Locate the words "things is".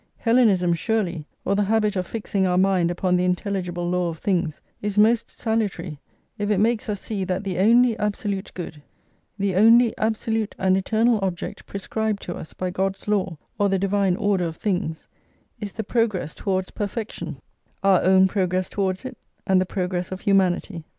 4.17-4.97, 14.55-15.71